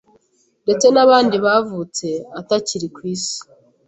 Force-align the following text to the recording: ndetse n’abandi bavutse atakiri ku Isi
ndetse 0.63 0.85
n’abandi 0.93 1.35
bavutse 1.45 2.07
atakiri 2.39 2.87
ku 2.95 3.01
Isi 3.13 3.37